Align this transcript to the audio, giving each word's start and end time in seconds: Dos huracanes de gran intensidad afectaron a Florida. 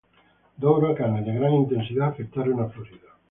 Dos 0.57 0.79
huracanes 0.79 1.27
de 1.27 1.35
gran 1.35 1.53
intensidad 1.53 2.07
afectaron 2.07 2.59
a 2.59 2.69
Florida. 2.69 3.07